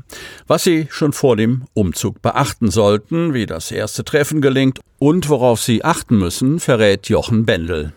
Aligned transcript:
Was 0.47 0.63
Sie 0.63 0.87
schon 0.89 1.13
vor 1.13 1.35
dem 1.35 1.65
Umzug 1.75 2.23
beachten 2.23 2.71
sollten, 2.71 3.35
wie 3.35 3.45
das 3.45 3.69
erste 3.69 4.03
Treffen 4.03 4.41
gelingt 4.41 4.79
und 4.97 5.29
worauf 5.29 5.61
Sie 5.61 5.83
achten 5.83 6.17
müssen, 6.17 6.59
verrät 6.59 7.09
Jochen 7.09 7.45
Bendel. 7.45 7.93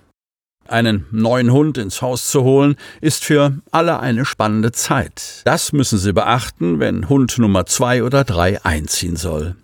Einen 0.72 1.04
neuen 1.10 1.52
Hund 1.52 1.76
ins 1.76 2.00
Haus 2.00 2.30
zu 2.30 2.44
holen, 2.44 2.76
ist 3.02 3.26
für 3.26 3.58
alle 3.72 4.00
eine 4.00 4.24
spannende 4.24 4.72
Zeit. 4.72 5.42
Das 5.44 5.74
müssen 5.74 5.98
Sie 5.98 6.14
beachten, 6.14 6.80
wenn 6.80 7.10
Hund 7.10 7.36
Nummer 7.36 7.66
zwei 7.66 8.02
oder 8.02 8.24
drei 8.24 8.64
einziehen 8.64 9.16
soll. 9.16 9.54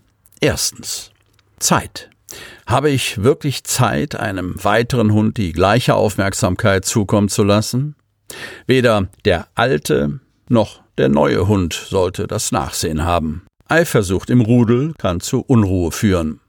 Erstens. 0.41 1.11
Zeit. 1.59 2.11
Habe 2.67 2.91
ich 2.91 3.23
wirklich 3.23 3.65
Zeit, 3.65 4.17
einem 4.17 4.63
weiteren 4.63 5.15
Hund 5.15 5.39
die 5.39 5.53
gleiche 5.53 5.95
Aufmerksamkeit 5.95 6.85
zukommen 6.85 7.31
zu 7.31 7.43
lassen? 7.43 7.95
Weder 8.67 9.09
der 9.25 9.49
alte 9.55 10.21
noch 10.51 10.83
der 10.99 11.09
neue 11.09 11.49
Hund 11.49 11.73
sollte 11.73 12.27
das 12.27 12.53
Nachsehen 12.53 13.05
haben. 13.05 13.47
Eifersucht 13.67 14.29
im 14.29 14.43
Rudel 14.43 14.93
kann 14.99 15.21
zu 15.21 15.41
Unruhe 15.41 15.91
führen. 15.91 16.41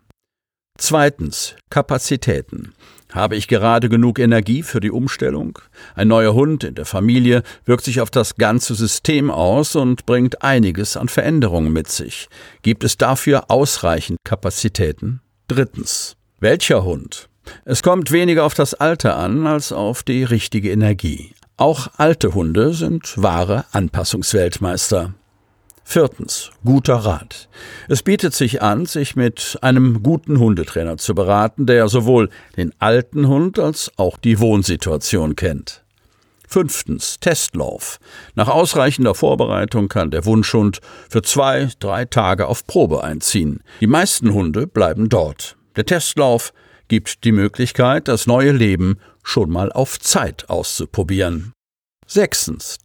Zweitens 0.80 1.56
Kapazitäten. 1.70 2.74
Habe 3.12 3.36
ich 3.36 3.50
gerade 3.50 3.90
genug 3.90 4.18
Energie 4.18 4.64
für 4.64 4.80
die 4.80 4.92
Umstellung? 4.92 5.60
Ein 5.94 6.08
neuer 6.08 6.34
Hund 6.34 6.64
in 6.64 6.74
der 6.74 6.86
Familie 6.86 7.44
wirkt 7.66 7.84
sich 7.84 8.00
auf 8.00 8.10
das 8.10 8.36
ganze 8.36 8.76
System 8.76 9.30
aus 9.30 9.76
und 9.76 10.06
bringt 10.06 10.42
einiges 10.42 10.96
an 10.96 11.10
Veränderungen 11.10 11.74
mit 11.74 11.90
sich. 11.90 12.30
Gibt 12.62 12.86
es 12.86 12.98
dafür 12.98 13.52
ausreichend 13.52 14.20
Kapazitäten? 14.24 15.20
Drittens. 15.50 16.16
Welcher 16.40 16.86
Hund? 16.86 17.28
Es 17.66 17.84
kommt 17.84 18.12
weniger 18.12 18.46
auf 18.46 18.54
das 18.54 18.74
Alter 18.74 19.18
an 19.18 19.48
als 19.48 19.74
auf 19.74 20.04
die 20.04 20.24
richtige 20.24 20.72
Energie. 20.72 21.34
Auch 21.58 21.90
alte 21.98 22.34
Hunde 22.34 22.74
sind 22.74 23.22
wahre 23.22 23.66
Anpassungsweltmeister. 23.74 25.14
Viertens. 25.92 26.52
Guter 26.64 26.98
Rat. 26.98 27.50
Es 27.88 28.04
bietet 28.04 28.36
sich 28.36 28.62
an, 28.62 28.86
sich 28.86 29.16
mit 29.16 29.58
einem 29.64 30.04
guten 30.04 30.38
Hundetrainer 30.38 30.98
zu 30.98 31.16
beraten, 31.16 31.66
der 31.66 31.88
sowohl 31.88 32.30
den 32.58 32.76
alten 32.78 33.28
Hund 33.28 33.58
als 33.58 33.92
auch 33.98 34.20
die 34.20 34.40
Wohnsituation 34.40 35.36
kennt. 35.36 35.84
Fünftens. 36.48 37.20
Testlauf. 37.20 37.98
Nach 38.36 38.50
ausreichender 38.50 39.16
Vorbereitung 39.16 39.90
kann 39.90 40.12
der 40.12 40.26
Wunschhund 40.26 40.80
für 41.10 41.24
zwei, 41.24 41.70
drei 41.80 42.06
Tage 42.06 42.46
auf 42.46 42.68
Probe 42.68 43.04
einziehen. 43.04 43.64
Die 43.82 43.88
meisten 43.88 44.32
Hunde 44.32 44.68
bleiben 44.68 45.10
dort. 45.10 45.58
Der 45.76 45.88
Testlauf 45.88 46.54
gibt 46.88 47.24
die 47.24 47.32
Möglichkeit, 47.32 48.08
das 48.08 48.28
neue 48.28 48.52
Leben 48.52 49.00
schon 49.24 49.50
mal 49.50 49.72
auf 49.72 50.00
Zeit 50.00 50.52
auszuprobieren. 50.52 51.54
Sechstens. 52.06 52.78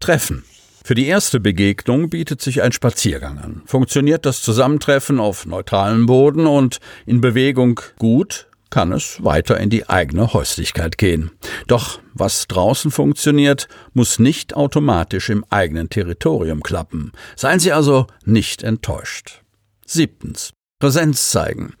Treffen. 0.00 0.42
Für 0.86 0.94
die 0.94 1.08
erste 1.08 1.40
Begegnung 1.40 2.10
bietet 2.10 2.40
sich 2.40 2.62
ein 2.62 2.70
Spaziergang 2.70 3.38
an. 3.38 3.62
Funktioniert 3.66 4.24
das 4.24 4.40
Zusammentreffen 4.40 5.18
auf 5.18 5.44
neutralem 5.44 6.06
Boden 6.06 6.46
und 6.46 6.78
in 7.06 7.20
Bewegung 7.20 7.80
gut, 7.98 8.46
kann 8.70 8.92
es 8.92 9.24
weiter 9.24 9.58
in 9.58 9.68
die 9.68 9.88
eigene 9.88 10.32
Häuslichkeit 10.32 10.96
gehen. 10.96 11.32
Doch 11.66 11.98
was 12.14 12.46
draußen 12.46 12.92
funktioniert, 12.92 13.66
muss 13.94 14.20
nicht 14.20 14.54
automatisch 14.54 15.28
im 15.28 15.44
eigenen 15.50 15.90
Territorium 15.90 16.62
klappen. 16.62 17.10
Seien 17.34 17.58
Sie 17.58 17.72
also 17.72 18.06
nicht 18.24 18.62
enttäuscht. 18.62 19.42
Siebtens. 19.86 20.52
Präsenz 20.78 21.30
zeigen. 21.30 21.74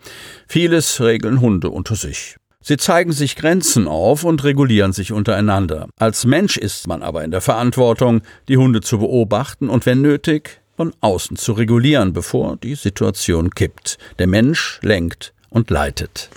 Vieles 0.48 1.00
regeln 1.00 1.40
Hunde 1.40 1.70
unter 1.70 1.94
sich. 1.94 2.38
Sie 2.68 2.76
zeigen 2.78 3.12
sich 3.12 3.36
Grenzen 3.36 3.86
auf 3.86 4.24
und 4.24 4.42
regulieren 4.42 4.92
sich 4.92 5.12
untereinander. 5.12 5.88
Als 6.00 6.24
Mensch 6.24 6.56
ist 6.56 6.88
man 6.88 7.00
aber 7.00 7.22
in 7.22 7.30
der 7.30 7.40
Verantwortung, 7.40 8.22
die 8.48 8.56
Hunde 8.56 8.80
zu 8.80 8.98
beobachten 8.98 9.68
und 9.68 9.86
wenn 9.86 10.02
nötig, 10.02 10.60
von 10.76 10.92
außen 11.00 11.36
zu 11.36 11.52
regulieren, 11.52 12.12
bevor 12.12 12.56
die 12.56 12.74
Situation 12.74 13.50
kippt. 13.50 13.98
Der 14.18 14.26
Mensch 14.26 14.80
lenkt 14.82 15.32
und 15.48 15.70
leitet. 15.70 16.28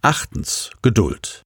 Achtens 0.00 0.70
Geduld. 0.80 1.42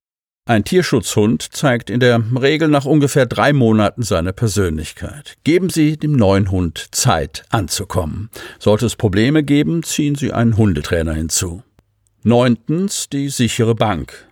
Ein 0.47 0.63
Tierschutzhund 0.63 1.43
zeigt 1.53 1.89
in 1.89 1.99
der 1.99 2.23
Regel 2.41 2.69
nach 2.69 2.85
ungefähr 2.85 3.25
drei 3.25 3.51
Monaten 3.51 4.03
seine 4.03 4.31
Persönlichkeit. 4.31 5.35
Geben 5.43 5.69
Sie 5.69 5.97
dem 5.97 6.13
neuen 6.13 6.51
Hund 6.51 6.87
Zeit 6.91 7.43
anzukommen. 7.49 8.29
Sollte 8.59 8.85
es 8.85 8.95
Probleme 8.95 9.43
geben, 9.43 9.83
ziehen 9.83 10.15
Sie 10.15 10.31
einen 10.31 10.55
Hundetrainer 10.55 11.13
hinzu. 11.13 11.63
Neuntens 12.23 13.09
die 13.09 13.29
sichere 13.29 13.73
Bank. 13.73 14.27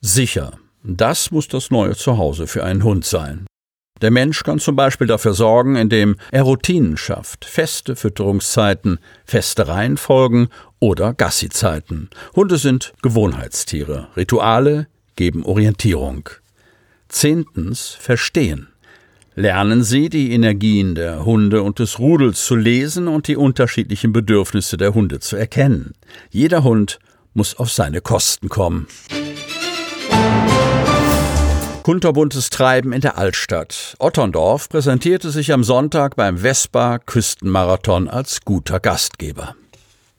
Sicher. 0.00 0.58
Das 0.82 1.30
muss 1.30 1.46
das 1.46 1.70
neue 1.70 1.94
Zuhause 1.94 2.48
für 2.48 2.64
einen 2.64 2.82
Hund 2.82 3.04
sein. 3.04 3.46
Der 4.00 4.10
Mensch 4.10 4.42
kann 4.42 4.58
zum 4.58 4.74
Beispiel 4.74 5.06
dafür 5.06 5.34
sorgen, 5.34 5.76
indem 5.76 6.16
er 6.32 6.42
Routinen 6.42 6.96
schafft, 6.96 7.44
feste 7.44 7.94
Fütterungszeiten, 7.94 8.98
feste 9.24 9.68
Reihenfolgen 9.68 10.48
oder 10.80 11.14
Gassizeiten. 11.14 12.10
Hunde 12.34 12.56
sind 12.56 12.94
Gewohnheitstiere. 13.00 14.08
Rituale 14.16 14.88
geben 15.14 15.44
Orientierung. 15.44 16.30
Zehntens 17.08 17.90
Verstehen. 17.90 18.66
Lernen 19.36 19.84
Sie, 19.84 20.08
die 20.08 20.32
Energien 20.32 20.96
der 20.96 21.24
Hunde 21.24 21.62
und 21.62 21.78
des 21.78 22.00
Rudels 22.00 22.44
zu 22.44 22.56
lesen 22.56 23.06
und 23.06 23.28
die 23.28 23.36
unterschiedlichen 23.36 24.12
Bedürfnisse 24.12 24.76
der 24.76 24.94
Hunde 24.94 25.20
zu 25.20 25.36
erkennen. 25.36 25.92
Jeder 26.30 26.64
Hund 26.64 26.98
muss 27.34 27.56
auf 27.56 27.70
seine 27.70 28.00
Kosten 28.00 28.48
kommen. 28.48 28.86
Kunterbuntes 31.82 32.50
Treiben 32.50 32.92
in 32.92 33.00
der 33.00 33.16
Altstadt. 33.16 33.96
Otterndorf 33.98 34.68
präsentierte 34.68 35.30
sich 35.30 35.52
am 35.52 35.64
Sonntag 35.64 36.14
beim 36.14 36.38
Vespa 36.38 36.98
Küstenmarathon 36.98 38.08
als 38.08 38.42
guter 38.42 38.80
Gastgeber. 38.80 39.54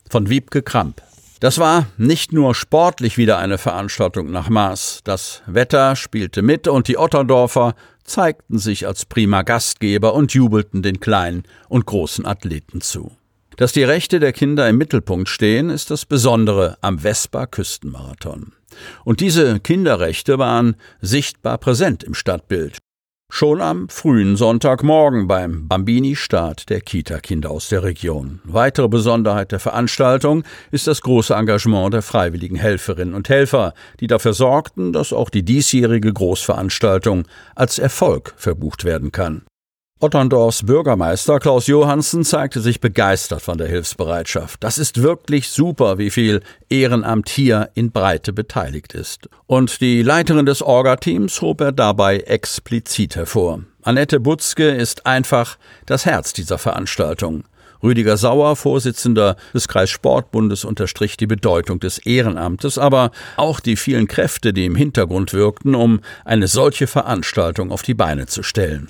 Von 0.10 0.30
Wiebke 0.30 0.64
Kramp. 0.64 1.02
Das 1.40 1.60
war 1.60 1.88
nicht 1.98 2.34
nur 2.34 2.54
sportlich 2.56 3.18
wieder 3.18 3.38
eine 3.38 3.58
Veranstaltung 3.58 4.32
nach 4.32 4.50
Maß. 4.50 5.02
Das 5.04 5.42
Wetter 5.46 5.96
spielte 5.96 6.42
mit 6.42 6.68
und 6.68 6.88
die 6.88 6.98
Otterndorfer 6.98 7.76
zeigten 8.04 8.60
sich 8.60 8.86
als 8.86 9.06
prima 9.06 9.44
Gastgeber 9.44 10.14
und 10.14 10.34
jubelten 10.34 10.82
den 10.82 11.00
kleinen 11.00 11.44
und 11.70 11.86
großen 11.86 12.26
Athleten 12.26 12.82
zu. 12.82 13.12
Dass 13.58 13.74
die 13.74 13.84
Rechte 13.84 14.20
der 14.20 14.34
Kinder 14.34 14.68
im 14.70 14.78
Mittelpunkt 14.78 15.30
stehen, 15.30 15.70
ist 15.70 15.92
das 15.92 16.06
Besondere 16.06 16.78
am 16.82 17.00
Vespa 17.00 17.46
Küstenmarathon. 17.46 18.54
Und 19.04 19.20
diese 19.20 19.60
Kinderrechte 19.60 20.40
waren 20.40 20.76
sichtbar 21.02 21.58
präsent 21.58 22.04
im 22.04 22.14
Stadtbild. 22.14 22.78
Schon 23.34 23.62
am 23.62 23.88
frühen 23.88 24.36
Sonntagmorgen 24.36 25.26
beim 25.26 25.70
Bambini-Start 25.70 26.70
der 26.70 26.82
Kita-Kinder 26.82 27.50
aus 27.50 27.70
der 27.70 27.82
Region. 27.82 28.42
Weitere 28.44 28.90
Besonderheit 28.90 29.54
der 29.54 29.62
Veranstaltung 29.62 30.44
ist 30.72 30.88
das 30.88 31.02
große 31.02 31.34
Engagement 31.34 31.94
der 31.94 32.02
freiwilligen 32.02 32.58
Helferinnen 32.58 33.14
und 33.14 33.30
Helfer, 33.30 33.74
die 34.02 34.08
dafür 34.08 34.34
sorgten, 34.34 34.92
dass 34.92 35.14
auch 35.14 35.30
die 35.30 35.44
diesjährige 35.44 36.12
Großveranstaltung 36.12 37.26
als 37.56 37.80
Erfolg 37.80 38.34
verbucht 38.36 38.84
werden 38.84 39.14
kann. 39.14 39.44
Otterndorfs 40.04 40.66
Bürgermeister 40.66 41.40
Klaus 41.40 41.68
Johansen 41.68 42.24
zeigte 42.24 42.60
sich 42.60 42.82
begeistert 42.82 43.44
von 43.44 43.60
der 43.60 43.68
Hilfsbereitschaft. 43.68 44.64
Das 44.64 44.80
ist 44.80 45.04
wirklich 45.04 45.50
super, 45.50 46.00
wie 46.00 46.10
viel 46.10 46.42
Ehrenamt 46.70 47.30
hier 47.30 47.70
in 47.76 47.92
Breite 47.92 48.34
beteiligt 48.34 48.94
ist. 48.94 49.30
Und 49.46 49.80
die 49.80 50.02
Leiterin 50.02 50.48
des 50.48 50.64
Orga-Teams 50.64 51.40
hob 51.42 51.62
er 51.62 51.72
dabei 51.72 52.18
explizit 52.18 53.16
hervor. 53.16 53.62
Annette 53.84 54.20
Butzke 54.20 54.70
ist 54.70 55.06
einfach 55.06 55.60
das 55.86 56.08
Herz 56.08 56.34
dieser 56.34 56.58
Veranstaltung. 56.58 57.44
Rüdiger 57.84 58.18
Sauer, 58.18 58.56
Vorsitzender 58.56 59.36
des 59.54 59.68
Kreissportbundes, 59.68 60.66
unterstrich 60.66 61.16
die 61.16 61.28
Bedeutung 61.28 61.80
des 61.80 62.00
Ehrenamtes, 62.00 62.80
aber 62.80 63.12
auch 63.38 63.60
die 63.60 63.76
vielen 63.76 64.08
Kräfte, 64.08 64.52
die 64.52 64.66
im 64.66 64.76
Hintergrund 64.76 65.34
wirkten, 65.34 65.76
um 65.76 66.00
eine 66.26 66.48
solche 66.48 66.88
Veranstaltung 66.88 67.72
auf 67.72 67.84
die 67.84 67.94
Beine 67.94 68.26
zu 68.26 68.42
stellen. 68.42 68.90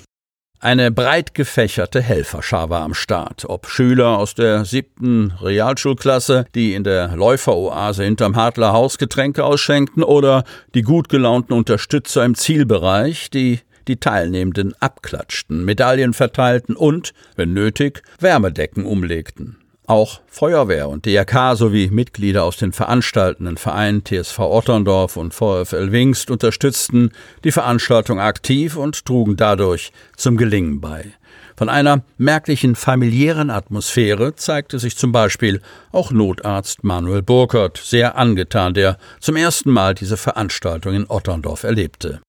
Eine 0.62 0.92
breit 0.92 1.34
gefächerte 1.34 2.00
Helferschar 2.00 2.70
war 2.70 2.82
am 2.82 2.94
Start, 2.94 3.46
ob 3.48 3.66
Schüler 3.66 4.16
aus 4.16 4.36
der 4.36 4.64
siebten 4.64 5.32
Realschulklasse, 5.42 6.44
die 6.54 6.74
in 6.74 6.84
der 6.84 7.16
Läuferoase 7.16 8.04
hinterm 8.04 8.36
Hartler 8.36 8.72
Haus 8.72 8.96
Getränke 8.96 9.42
ausschenkten, 9.42 10.04
oder 10.04 10.44
die 10.76 10.82
gut 10.82 11.08
gelaunten 11.08 11.52
Unterstützer 11.52 12.24
im 12.24 12.36
Zielbereich, 12.36 13.28
die 13.28 13.58
die 13.88 13.96
Teilnehmenden 13.96 14.72
abklatschten, 14.78 15.64
Medaillen 15.64 16.12
verteilten 16.12 16.76
und, 16.76 17.12
wenn 17.34 17.52
nötig, 17.52 18.04
Wärmedecken 18.20 18.86
umlegten. 18.86 19.61
Auch 19.86 20.20
Feuerwehr 20.28 20.88
und 20.88 21.06
DRK 21.06 21.56
sowie 21.56 21.90
Mitglieder 21.90 22.44
aus 22.44 22.56
den 22.56 22.72
veranstaltenden 22.72 23.56
Vereinen 23.56 24.04
TSV 24.04 24.38
Otterndorf 24.38 25.16
und 25.16 25.34
VfL 25.34 25.90
Wingst 25.90 26.30
unterstützten 26.30 27.10
die 27.42 27.50
Veranstaltung 27.50 28.20
aktiv 28.20 28.76
und 28.76 29.04
trugen 29.04 29.36
dadurch 29.36 29.92
zum 30.16 30.36
Gelingen 30.36 30.80
bei. 30.80 31.12
Von 31.56 31.68
einer 31.68 32.02
merklichen 32.16 32.76
familiären 32.76 33.50
Atmosphäre 33.50 34.34
zeigte 34.36 34.78
sich 34.78 34.96
zum 34.96 35.12
Beispiel 35.12 35.60
auch 35.90 36.12
Notarzt 36.12 36.84
Manuel 36.84 37.22
Burkert 37.22 37.76
sehr 37.76 38.16
angetan, 38.16 38.74
der 38.74 38.98
zum 39.20 39.36
ersten 39.36 39.70
Mal 39.70 39.94
diese 39.94 40.16
Veranstaltung 40.16 40.94
in 40.94 41.10
Otterndorf 41.10 41.64
erlebte. 41.64 42.20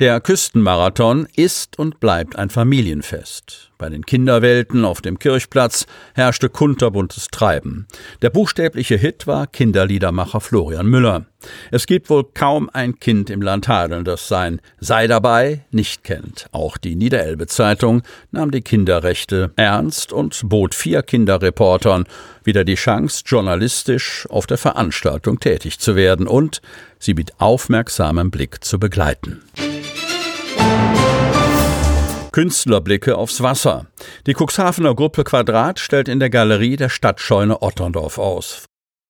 Der 0.00 0.18
Küstenmarathon 0.22 1.28
ist 1.36 1.78
und 1.78 2.00
bleibt 2.00 2.34
ein 2.36 2.48
Familienfest. 2.48 3.70
Bei 3.76 3.90
den 3.90 4.06
Kinderwelten 4.06 4.86
auf 4.86 5.02
dem 5.02 5.18
Kirchplatz 5.18 5.84
herrschte 6.14 6.48
kunterbuntes 6.48 7.28
Treiben. 7.28 7.86
Der 8.22 8.30
buchstäbliche 8.30 8.96
Hit 8.96 9.26
war 9.26 9.46
Kinderliedermacher 9.46 10.40
Florian 10.40 10.86
Müller. 10.86 11.26
Es 11.70 11.86
gibt 11.86 12.08
wohl 12.08 12.24
kaum 12.24 12.70
ein 12.72 12.98
Kind 12.98 13.28
im 13.28 13.42
Land 13.42 13.68
Hadeln, 13.68 14.04
das 14.04 14.26
sein 14.26 14.62
Sei 14.78 15.06
dabei 15.06 15.66
nicht 15.70 16.02
kennt. 16.02 16.46
Auch 16.52 16.78
die 16.78 16.96
Niederelbe 16.96 17.46
Zeitung 17.46 18.02
nahm 18.30 18.50
die 18.50 18.62
Kinderrechte 18.62 19.52
ernst 19.56 20.14
und 20.14 20.40
bot 20.44 20.74
vier 20.74 21.02
Kinderreportern 21.02 22.06
wieder 22.42 22.64
die 22.64 22.74
Chance, 22.76 23.22
journalistisch 23.26 24.26
auf 24.30 24.46
der 24.46 24.56
Veranstaltung 24.56 25.40
tätig 25.40 25.78
zu 25.78 25.94
werden 25.94 26.26
und 26.26 26.62
sie 26.98 27.12
mit 27.12 27.38
aufmerksamem 27.38 28.30
Blick 28.30 28.64
zu 28.64 28.78
begleiten. 28.78 29.42
Künstlerblicke 32.32 33.16
aufs 33.16 33.42
Wasser. 33.42 33.86
Die 34.26 34.34
Cuxhavener 34.34 34.94
Gruppe 34.94 35.24
Quadrat 35.24 35.80
stellt 35.80 36.08
in 36.08 36.20
der 36.20 36.30
Galerie 36.30 36.76
der 36.76 36.88
Stadtscheune 36.88 37.62
Otterndorf 37.62 38.18
aus. 38.18 38.64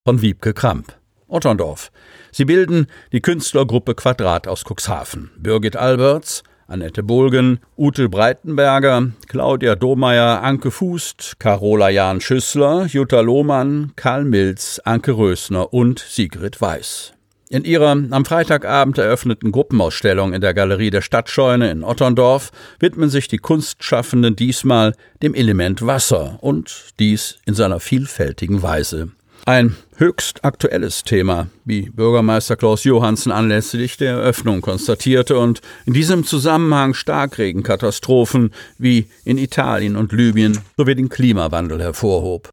Von 0.07 0.23
Wiebke 0.23 0.55
Kramp. 0.55 0.95
Otterndorf. 1.29 1.93
Sie 2.33 2.45
bilden 2.45 2.87
die 3.13 3.21
Künstlergruppe 3.21 3.95
Quadrat 3.95 4.49
aus 4.49 4.65
Cuxhaven. 4.65 5.31
Birgit 5.37 5.77
Alberts, 5.77 6.43
Annette 6.67 7.03
Bulgen, 7.03 7.59
Ute 7.77 8.09
Breitenberger, 8.09 9.11
Claudia 9.27 9.75
Domeyer, 9.75 10.43
Anke 10.43 10.71
Fußt, 10.71 11.37
Carola 11.39 11.89
Jahn 11.89 12.21
Schüssler, 12.21 12.87
Jutta 12.87 13.21
Lohmann, 13.21 13.93
Karl 13.97 14.25
Milz, 14.25 14.81
Anke 14.85 15.13
Rösner 15.13 15.73
und 15.73 15.99
Sigrid 15.99 16.61
Weiß. 16.61 17.13
In 17.53 17.65
ihrer 17.65 17.91
am 17.91 18.25
Freitagabend 18.25 18.97
eröffneten 18.99 19.51
Gruppenausstellung 19.51 20.35
in 20.35 20.41
der 20.41 20.55
Galerie 20.55 20.91
der 20.91 21.01
Stadtscheune 21.01 21.69
in 21.73 21.83
Otterndorf 21.83 22.53
widmen 22.79 23.11
sich 23.11 23.27
die 23.27 23.39
Kunstschaffenden 23.39 24.37
diesmal 24.37 24.95
dem 25.21 25.35
Element 25.35 25.85
Wasser 25.85 26.39
und 26.43 26.91
dies 27.01 27.39
in 27.47 27.55
seiner 27.55 27.81
vielfältigen 27.81 28.63
Weise. 28.63 29.11
Ein 29.47 29.75
höchst 29.97 30.45
aktuelles 30.45 31.03
Thema, 31.03 31.49
wie 31.65 31.91
Bürgermeister 31.91 32.55
Klaus 32.55 32.85
Johansen 32.85 33.33
anlässlich 33.33 33.97
der 33.97 34.13
Eröffnung 34.13 34.61
konstatierte 34.61 35.37
und 35.37 35.61
in 35.87 35.93
diesem 35.93 36.25
Zusammenhang 36.25 36.95
Starkregenkatastrophen 36.95 38.53
wie 38.79 39.09
in 39.25 39.39
Italien 39.39 39.97
und 39.97 40.13
Libyen 40.13 40.57
sowie 40.77 40.95
den 40.95 41.09
Klimawandel 41.09 41.83
hervorhob. 41.83 42.51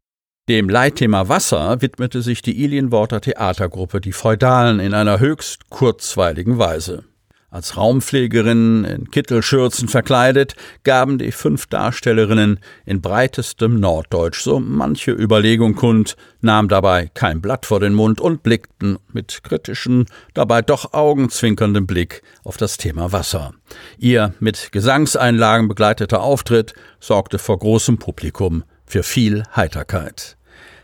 Dem 0.48 0.70
Leitthema 0.70 1.28
Wasser 1.28 1.82
widmete 1.82 2.22
sich 2.22 2.40
die 2.40 2.64
Ilienworter 2.64 3.20
Theatergruppe 3.20 4.00
Die 4.00 4.12
Feudalen 4.12 4.80
in 4.80 4.94
einer 4.94 5.20
höchst 5.20 5.68
kurzweiligen 5.68 6.56
Weise. 6.56 7.04
Als 7.50 7.76
Raumpflegerinnen 7.76 8.86
in 8.86 9.10
Kittelschürzen 9.10 9.88
verkleidet, 9.88 10.54
gaben 10.84 11.18
die 11.18 11.32
fünf 11.32 11.66
Darstellerinnen 11.66 12.60
in 12.86 13.02
breitestem 13.02 13.78
Norddeutsch 13.78 14.40
so 14.40 14.58
manche 14.58 15.10
Überlegung 15.10 15.74
kund, 15.74 16.16
nahmen 16.40 16.70
dabei 16.70 17.10
kein 17.12 17.42
Blatt 17.42 17.66
vor 17.66 17.80
den 17.80 17.92
Mund 17.92 18.18
und 18.18 18.42
blickten 18.42 18.96
mit 19.12 19.44
kritischen, 19.44 20.06
dabei 20.32 20.62
doch 20.62 20.94
augenzwinkerndem 20.94 21.86
Blick 21.86 22.22
auf 22.42 22.56
das 22.56 22.78
Thema 22.78 23.12
Wasser. 23.12 23.52
Ihr 23.98 24.32
mit 24.40 24.72
Gesangseinlagen 24.72 25.68
begleiteter 25.68 26.22
Auftritt 26.22 26.72
sorgte 27.00 27.38
vor 27.38 27.58
großem 27.58 27.98
Publikum 27.98 28.64
für 28.86 29.02
viel 29.02 29.42
Heiterkeit. 29.54 30.37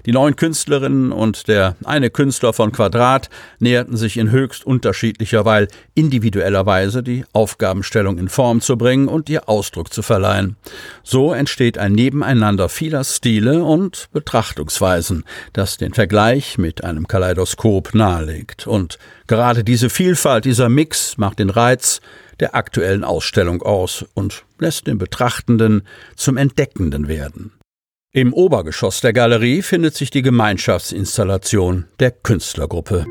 Die 0.07 0.13
neun 0.13 0.37
Künstlerinnen 0.37 1.13
und 1.13 1.49
der 1.49 1.77
eine 1.85 2.11
Künstler 2.11 2.53
von 2.53 2.73
Quadrat 2.73 3.31
näherten 3.59 3.97
sich 3.97 4.19
in 4.19 4.31
höchst 4.31 4.67
unterschiedlicher, 4.67 5.45
weil 5.47 5.69
individueller 5.95 6.67
Weise 6.67 7.03
die 7.03 7.25
Aufgabenstellung 7.33 8.19
in 8.19 8.29
Form 8.29 8.61
zu 8.61 8.77
bringen 8.77 9.09
und 9.09 9.31
ihr 9.31 9.49
Ausdruck 9.49 9.93
zu 9.93 10.03
verleihen. 10.03 10.57
So 11.03 11.33
entsteht 11.33 11.79
ein 11.79 11.93
Nebeneinander 11.93 12.69
vieler 12.69 13.05
Stile 13.05 13.65
und 13.65 14.09
Betrachtungsweisen, 14.13 15.25
das 15.55 15.79
den 15.79 15.95
Vergleich 15.95 16.59
mit 16.59 16.85
einem 16.85 17.09
Kaleidoskop 17.09 17.95
nahelegt. 17.95 18.67
Und 18.67 18.99
gerade 19.27 19.65
diese 19.65 19.89
Vielfalt, 19.89 20.45
dieser 20.45 20.69
Mix 20.69 21.17
macht 21.17 21.39
den 21.39 21.51
Reiz 21.51 22.01
der 22.41 22.55
aktuellen 22.55 23.05
Ausstellung 23.05 23.63
aus 23.63 24.05
und 24.15 24.45
lässt 24.59 24.87
den 24.87 24.99
Betrachtenden 24.99 25.83
zum 26.17 26.37
Entdeckenden 26.37 27.09
werden. 27.09 27.53
Im 28.17 28.33
Obergeschoss 28.33 29.01
der 29.01 29.13
Galerie 29.13 29.61
findet 29.61 29.97
sich 29.97 30.09
die 30.09 30.23
Gemeinschaftsinstallation 30.23 31.87
der 31.99 32.13
Künstlergruppe. 32.13 33.07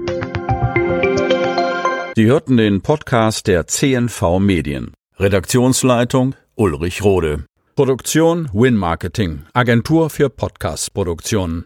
Sie 2.16 2.26
hörten 2.26 2.56
den 2.56 2.80
Podcast 2.80 3.48
der 3.48 3.68
CNV 3.68 4.40
Medien. 4.40 4.94
Redaktionsleitung 5.20 6.36
Ulrich 6.56 7.04
Rode. 7.04 7.44
Produktion 7.76 8.48
Win 8.54 8.78
Marketing, 8.78 9.42
Agentur 9.54 10.10
für 10.10 10.30
Podcastproduktionen. 10.30 11.66